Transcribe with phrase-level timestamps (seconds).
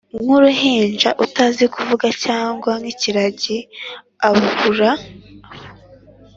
[0.25, 3.57] wuruhinja utazi kuvuga cyangwa nkikiragi
[4.27, 4.91] abura